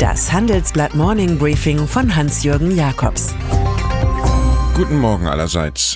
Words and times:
Das 0.00 0.32
Handelsblatt 0.32 0.94
Morning 0.94 1.36
Briefing 1.36 1.86
von 1.86 2.16
Hans-Jürgen 2.16 2.74
Jakobs. 2.74 3.34
Guten 4.74 4.98
Morgen 4.98 5.26
allerseits. 5.26 5.94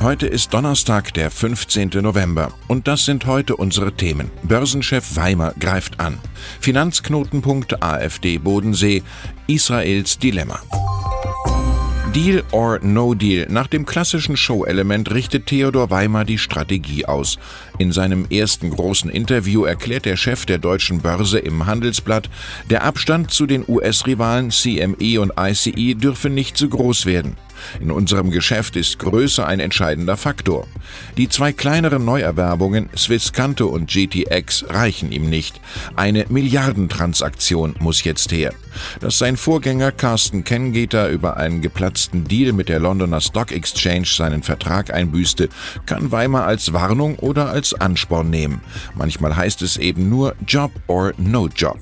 Heute 0.00 0.28
ist 0.28 0.54
Donnerstag, 0.54 1.12
der 1.14 1.32
15. 1.32 1.90
November. 2.02 2.52
Und 2.68 2.86
das 2.86 3.04
sind 3.04 3.26
heute 3.26 3.56
unsere 3.56 3.90
Themen. 3.90 4.30
Börsenchef 4.44 5.16
Weimer 5.16 5.54
greift 5.58 5.98
an. 5.98 6.18
Finanzknotenpunkt 6.60 7.82
AfD 7.82 8.38
Bodensee. 8.38 9.02
Israels 9.48 10.20
Dilemma. 10.20 10.60
Deal 12.16 12.42
or 12.50 12.80
No 12.82 13.12
Deal. 13.12 13.46
Nach 13.50 13.66
dem 13.66 13.84
klassischen 13.84 14.38
Show-Element 14.38 15.12
richtet 15.12 15.44
Theodor 15.44 15.90
Weimer 15.90 16.24
die 16.24 16.38
Strategie 16.38 17.04
aus. 17.04 17.38
In 17.76 17.92
seinem 17.92 18.24
ersten 18.30 18.70
großen 18.70 19.10
Interview 19.10 19.64
erklärt 19.64 20.06
der 20.06 20.16
Chef 20.16 20.46
der 20.46 20.56
deutschen 20.56 21.02
Börse 21.02 21.38
im 21.38 21.66
Handelsblatt, 21.66 22.30
der 22.70 22.84
Abstand 22.84 23.32
zu 23.32 23.44
den 23.44 23.66
US-Rivalen 23.68 24.50
CME 24.50 25.20
und 25.20 25.34
ICE 25.38 25.92
dürfe 25.92 26.30
nicht 26.30 26.56
zu 26.56 26.70
groß 26.70 27.04
werden. 27.04 27.36
In 27.80 27.90
unserem 27.90 28.30
Geschäft 28.30 28.76
ist 28.76 28.98
Größe 28.98 29.46
ein 29.46 29.60
entscheidender 29.60 30.16
Faktor. 30.16 30.66
Die 31.16 31.28
zwei 31.28 31.52
kleineren 31.52 32.04
Neuerwerbungen 32.04 32.88
Swisscanto 32.96 33.66
und 33.66 33.90
GTX 33.90 34.66
reichen 34.68 35.12
ihm 35.12 35.28
nicht. 35.28 35.60
Eine 35.96 36.26
Milliardentransaktion 36.28 37.76
muss 37.78 38.04
jetzt 38.04 38.32
her. 38.32 38.52
Dass 39.00 39.18
sein 39.18 39.36
Vorgänger 39.36 39.92
Carsten 39.92 40.44
Kengeter 40.44 41.08
über 41.08 41.36
einen 41.36 41.62
geplatzten 41.62 42.24
Deal 42.24 42.52
mit 42.52 42.68
der 42.68 42.78
Londoner 42.78 43.20
Stock 43.20 43.52
Exchange 43.52 44.06
seinen 44.06 44.42
Vertrag 44.42 44.92
einbüßte, 44.92 45.48
kann 45.86 46.12
Weimar 46.12 46.44
als 46.44 46.72
Warnung 46.72 47.18
oder 47.18 47.48
als 47.48 47.74
Ansporn 47.74 48.30
nehmen. 48.30 48.60
Manchmal 48.94 49.36
heißt 49.36 49.62
es 49.62 49.76
eben 49.76 50.08
nur 50.08 50.34
Job 50.46 50.72
or 50.86 51.12
No 51.18 51.48
Job. 51.48 51.78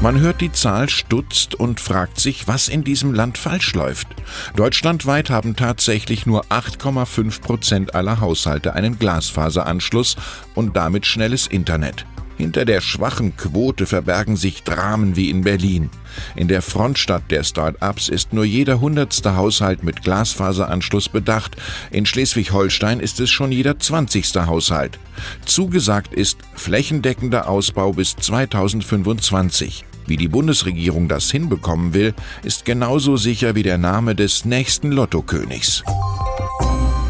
Man 0.00 0.20
hört 0.20 0.40
die 0.40 0.52
Zahl, 0.52 0.88
stutzt 0.88 1.56
und 1.56 1.80
fragt 1.80 2.20
sich, 2.20 2.46
was 2.46 2.68
in 2.68 2.84
diesem 2.84 3.14
Land 3.14 3.36
falsch 3.36 3.74
läuft. 3.74 4.06
Deutschlandweit 4.54 5.28
haben 5.28 5.56
tatsächlich 5.56 6.24
nur 6.24 6.44
8,5 6.46 7.40
Prozent 7.40 7.94
aller 7.96 8.20
Haushalte 8.20 8.74
einen 8.74 9.00
Glasfaseranschluss 9.00 10.16
und 10.54 10.76
damit 10.76 11.04
schnelles 11.04 11.48
Internet. 11.48 12.06
Hinter 12.36 12.64
der 12.64 12.80
schwachen 12.80 13.36
Quote 13.36 13.86
verbergen 13.86 14.36
sich 14.36 14.62
Dramen 14.62 15.16
wie 15.16 15.30
in 15.30 15.42
Berlin. 15.42 15.90
In 16.36 16.46
der 16.46 16.62
Frontstadt 16.62 17.32
der 17.32 17.42
Start-ups 17.42 18.08
ist 18.08 18.32
nur 18.32 18.44
jeder 18.44 18.80
hundertste 18.80 19.34
Haushalt 19.34 19.82
mit 19.82 20.02
Glasfaseranschluss 20.02 21.08
bedacht. 21.08 21.56
In 21.90 22.06
Schleswig-Holstein 22.06 23.00
ist 23.00 23.18
es 23.18 23.30
schon 23.30 23.50
jeder 23.50 23.80
zwanzigste 23.80 24.46
Haushalt. 24.46 25.00
Zugesagt 25.44 26.14
ist 26.14 26.38
flächendeckender 26.54 27.48
Ausbau 27.48 27.92
bis 27.92 28.14
2025. 28.14 29.87
Wie 30.08 30.16
die 30.16 30.28
Bundesregierung 30.28 31.06
das 31.06 31.30
hinbekommen 31.30 31.92
will, 31.92 32.14
ist 32.42 32.64
genauso 32.64 33.18
sicher 33.18 33.54
wie 33.54 33.62
der 33.62 33.76
Name 33.76 34.14
des 34.14 34.46
nächsten 34.46 34.90
Lottokönigs. 34.90 35.84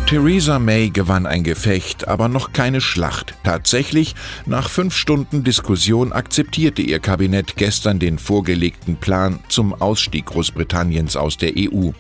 Theresa 0.08 0.58
May 0.58 0.88
gewann 0.88 1.26
ein 1.26 1.44
Gefecht, 1.44 2.08
aber 2.08 2.28
noch 2.28 2.52
keine 2.52 2.80
Schlacht. 2.80 3.34
Tatsächlich, 3.44 4.14
nach 4.46 4.69
fünf 4.69 4.96
Stunden 4.96 5.44
Diskussion 5.44 6.12
akzeptierte 6.12 6.82
ihr 6.82 6.98
Kabinett 6.98 7.56
gestern 7.56 7.98
den 7.98 8.19
vorgelegten 8.19 8.96
Plan 8.96 9.38
zum 9.48 9.74
Ausstieg 9.74 10.24
Großbritanniens 10.26 11.14
aus 11.14 11.36
der 11.36 11.52
EU. 11.56 11.91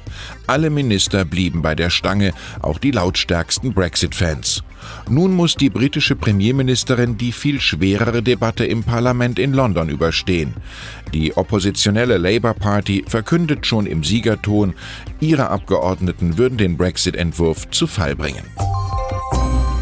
Alle 0.46 0.70
Minister 0.70 1.24
blieben 1.26 1.62
bei 1.62 1.74
der 1.74 1.90
Stange, 1.90 2.32
auch 2.60 2.78
die 2.78 2.92
lautstärksten 2.92 3.74
Brexit-Fans. 3.74 4.64
Nun 5.08 5.34
muss 5.34 5.54
die 5.54 5.70
britische 5.70 6.16
Premierministerin 6.16 7.16
die 7.16 7.32
viel 7.32 7.60
schwerere 7.60 8.22
Debatte 8.22 8.64
im 8.64 8.82
Parlament 8.82 9.38
in 9.38 9.52
London 9.52 9.88
überstehen. 9.88 10.54
Die 11.14 11.36
oppositionelle 11.36 12.18
Labour 12.18 12.54
Party 12.54 13.04
verkündet 13.06 13.66
schon 13.66 13.86
im 13.86 14.04
Siegerton, 14.04 14.74
ihre 15.20 15.48
Abgeordneten 15.50 16.36
würden 16.36 16.58
den 16.58 16.76
Brexit-Entwurf 16.76 17.70
zu 17.70 17.86
Fall 17.86 18.14
bringen. 18.14 18.44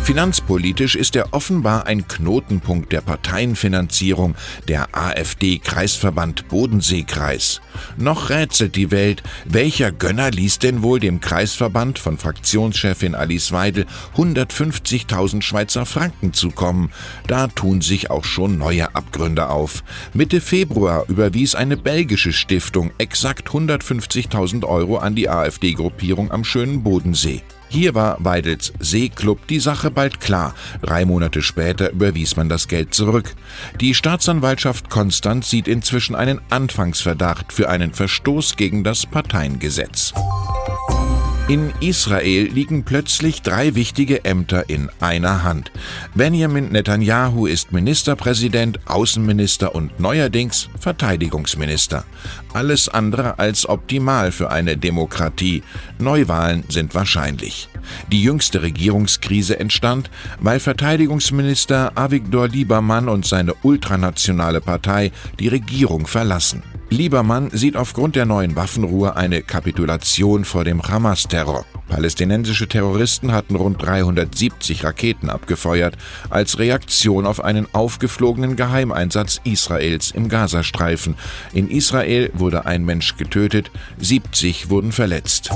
Finanzpolitisch 0.06 0.94
ist 0.94 1.17
er 1.17 1.34
offenbar 1.34 1.89
ein 1.89 2.06
Knotenpunkt 2.06 2.93
der 2.93 3.00
Parteienfinanzierung, 3.00 4.37
der 4.69 4.97
AfD-Kreisverband 4.97 6.47
Bodenseekreis. 6.47 7.61
Noch 7.97 8.31
rätselt 8.31 8.77
die 8.77 8.93
Welt, 8.93 9.25
welcher 9.47 9.91
Gönner 9.91 10.31
ließ 10.31 10.61
denn 10.61 10.83
wohl 10.83 11.00
dem 11.00 11.21
Kreisverband 11.21 11.99
von 11.99 12.19
Fraktionschefin 12.19 13.17
Alice 13.17 13.50
Weidel 13.50 13.87
150.000 14.17 15.43
Schweizer 15.43 15.84
Franken 15.84 16.33
zukommen. 16.33 16.93
Da 17.27 17.49
tun 17.49 17.81
sich 17.81 18.09
auch 18.09 18.25
schon 18.25 18.59
neue 18.59 18.94
Abgründe 18.94 19.49
auf. 19.49 19.83
Mitte 20.15 20.41
Februar 20.41 21.05
überwies 21.09 21.56
eine 21.56 21.77
belgische 21.77 22.33
Stiftung 22.33 22.93
exakt 22.99 23.49
150.000 23.49 24.69
Euro 24.69 24.99
an 24.99 25.17
die 25.17 25.28
AfD-Gruppierung 25.28 26.31
am 26.31 26.44
schönen 26.44 26.84
Bodensee. 26.84 27.43
Hier 27.69 27.94
war 27.94 28.16
Weidels 28.21 28.72
Seeklub 28.78 29.47
die 29.49 29.60
Sache 29.60 29.91
bald 29.91 30.21
klar. 30.21 30.54
Drei 30.82 31.04
Monate 31.04 31.43
später 31.43 31.91
überwies 31.91 32.37
man 32.37 32.49
das 32.49 32.69
Geld 32.69 32.94
zurück. 32.94 33.34
Die 33.81 33.94
Staatsanwaltschaft 33.94 34.88
Konstanz 34.88 35.50
sieht 35.50 35.69
inzwischen 35.69 36.15
einen 36.15 36.41
Anfangsverdacht 36.50 37.53
für 37.53 37.69
einen 37.69 37.93
Verstoß 37.93 38.56
gegen 38.56 38.84
das 38.84 39.06
Parteiengesetz. 39.06 40.15
In 41.49 41.73
Israel 41.79 42.49
liegen 42.49 42.83
plötzlich 42.83 43.41
drei 43.41 43.77
wichtige 43.77 44.25
Ämter 44.25 44.69
in 44.69 44.91
einer 44.99 45.45
Hand. 45.45 45.71
Benjamin 46.17 46.73
Netanyahu 46.73 47.47
ist 47.47 47.71
Ministerpräsident, 47.71 48.81
Außenminister 48.87 49.73
und 49.73 50.01
neuerdings 50.01 50.69
Verteidigungsminister. 50.81 52.05
Alles 52.53 52.89
andere 52.89 53.39
als 53.39 53.69
optimal 53.69 54.33
für 54.33 54.51
eine 54.51 54.77
Demokratie. 54.77 55.62
Neuwahlen 56.01 56.65
sind 56.69 56.97
wahrscheinlich. 56.97 57.69
Die 58.11 58.25
jüngste 58.25 58.62
Regierungskrise 58.62 59.61
entstand, 59.61 60.11
weil 60.41 60.59
Verteidigungsminister 60.59 61.93
Avigdor 61.97 62.49
Liebermann 62.49 63.09
und 63.09 63.25
seine 63.25 63.55
ultranationale 63.62 64.61
Partei 64.61 65.12
die 65.39 65.47
Regierung 65.47 66.09
verlassen. 66.09 66.65
Liebermann 66.89 67.51
sieht 67.51 67.77
aufgrund 67.77 68.15
der 68.15 68.27
neuen 68.27 68.55
Waffenruhe 68.55 69.17
eine 69.17 69.43
Kapitulation 69.43 70.45
vor 70.45 70.65
dem 70.65 70.83
Hamas-Terror. 70.83 71.67
Palästinensische 71.89 72.69
Terroristen 72.69 73.33
hatten 73.33 73.57
rund 73.57 73.83
370 73.83 74.85
Raketen 74.85 75.29
abgefeuert, 75.29 75.97
als 76.31 76.59
Reaktion 76.59 77.27
auf 77.27 77.43
einen 77.43 77.67
aufgeflogenen 77.73 78.55
Geheimeinsatz 78.55 79.41
Israels 79.45 80.13
im 80.13 80.29
Gazastreifen. 80.29 81.17
In 81.53 81.69
Israel 81.69 82.31
wurde 82.35 82.67
ein 82.67 82.85
Mensch 82.85 83.17
getötet, 83.17 83.71
70 83.99 84.71
wurden 84.71 84.93
verletzt. 84.93 85.51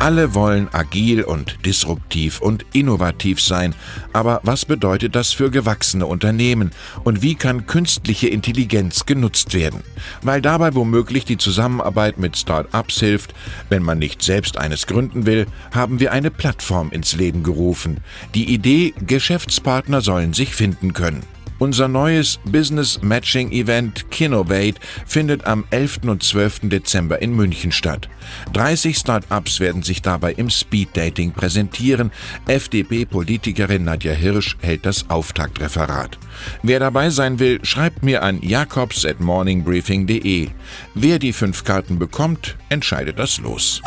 Alle 0.00 0.32
wollen 0.32 0.68
agil 0.72 1.24
und 1.24 1.66
disruptiv 1.66 2.40
und 2.40 2.64
innovativ 2.72 3.40
sein, 3.40 3.74
aber 4.12 4.40
was 4.44 4.64
bedeutet 4.64 5.16
das 5.16 5.32
für 5.32 5.50
gewachsene 5.50 6.06
Unternehmen 6.06 6.70
und 7.02 7.20
wie 7.20 7.34
kann 7.34 7.66
künstliche 7.66 8.28
Intelligenz 8.28 9.06
genutzt 9.06 9.54
werden? 9.54 9.82
Weil 10.22 10.40
dabei 10.40 10.76
womöglich 10.76 11.24
die 11.24 11.36
Zusammenarbeit 11.36 12.16
mit 12.16 12.36
Start-ups 12.36 13.00
hilft, 13.00 13.34
wenn 13.70 13.82
man 13.82 13.98
nicht 13.98 14.22
selbst 14.22 14.56
eines 14.56 14.86
gründen 14.86 15.26
will, 15.26 15.46
haben 15.74 15.98
wir 15.98 16.12
eine 16.12 16.30
Plattform 16.30 16.90
ins 16.92 17.16
Leben 17.16 17.42
gerufen. 17.42 17.98
Die 18.36 18.54
Idee, 18.54 18.94
Geschäftspartner 19.04 20.00
sollen 20.00 20.32
sich 20.32 20.54
finden 20.54 20.92
können. 20.92 21.24
Unser 21.58 21.88
neues 21.88 22.38
Business 22.44 23.00
Matching 23.02 23.50
Event 23.50 24.10
Kinovate 24.10 24.78
findet 25.06 25.44
am 25.44 25.64
11. 25.70 26.00
und 26.06 26.22
12. 26.22 26.60
Dezember 26.68 27.20
in 27.20 27.34
München 27.34 27.72
statt. 27.72 28.08
30 28.52 28.96
Start-ups 28.96 29.58
werden 29.58 29.82
sich 29.82 30.00
dabei 30.00 30.32
im 30.34 30.50
Speed 30.50 30.90
Dating 30.96 31.32
präsentieren. 31.32 32.12
FDP-Politikerin 32.46 33.84
Nadja 33.84 34.12
Hirsch 34.12 34.56
hält 34.60 34.86
das 34.86 35.10
Auftaktreferat. 35.10 36.18
Wer 36.62 36.78
dabei 36.78 37.10
sein 37.10 37.40
will, 37.40 37.58
schreibt 37.64 38.04
mir 38.04 38.22
an 38.22 38.40
jakobs 38.40 39.04
at 39.04 39.18
morningbriefing.de. 39.18 40.48
Wer 40.94 41.18
die 41.18 41.32
fünf 41.32 41.64
Karten 41.64 41.98
bekommt, 41.98 42.56
entscheidet 42.68 43.18
das 43.18 43.38
Los. 43.38 43.82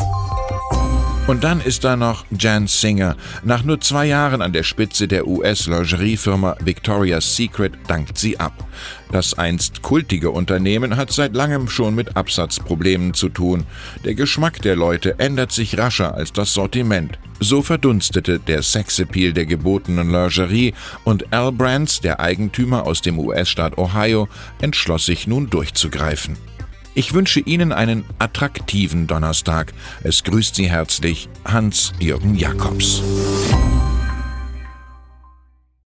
Und 1.31 1.45
dann 1.45 1.61
ist 1.61 1.85
da 1.85 1.95
noch 1.95 2.25
Jan 2.37 2.67
Singer. 2.67 3.15
Nach 3.45 3.63
nur 3.63 3.79
zwei 3.79 4.05
Jahren 4.05 4.41
an 4.41 4.51
der 4.51 4.63
Spitze 4.63 5.07
der 5.07 5.27
US-Lingeriefirma 5.27 6.57
Victoria's 6.59 7.37
Secret 7.37 7.71
dankt 7.87 8.17
sie 8.17 8.37
ab. 8.37 8.67
Das 9.13 9.35
einst 9.35 9.81
kultige 9.81 10.31
Unternehmen 10.31 10.97
hat 10.97 11.09
seit 11.09 11.33
langem 11.33 11.69
schon 11.69 11.95
mit 11.95 12.17
Absatzproblemen 12.17 13.13
zu 13.13 13.29
tun. 13.29 13.63
Der 14.03 14.13
Geschmack 14.13 14.61
der 14.61 14.75
Leute 14.75 15.19
ändert 15.19 15.53
sich 15.53 15.77
rascher 15.77 16.13
als 16.15 16.33
das 16.33 16.53
Sortiment. 16.53 17.17
So 17.39 17.61
verdunstete 17.61 18.37
der 18.37 18.61
Sexappeal 18.61 19.31
der 19.31 19.45
gebotenen 19.45 20.11
Lingerie 20.11 20.73
und 21.05 21.31
Al 21.31 21.53
Brands, 21.53 22.01
der 22.01 22.19
Eigentümer 22.19 22.85
aus 22.85 23.01
dem 23.01 23.17
US-Staat 23.17 23.77
Ohio, 23.77 24.27
entschloss 24.59 25.05
sich 25.05 25.27
nun 25.27 25.49
durchzugreifen. 25.49 26.35
Ich 26.93 27.13
wünsche 27.13 27.39
Ihnen 27.39 27.71
einen 27.71 28.03
attraktiven 28.19 29.07
Donnerstag. 29.07 29.73
Es 30.03 30.23
grüßt 30.23 30.55
Sie 30.55 30.69
herzlich 30.69 31.29
Hans-Jürgen 31.45 32.35
Jakobs. 32.35 33.01